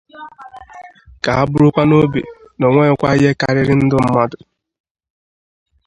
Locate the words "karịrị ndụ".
3.39-3.97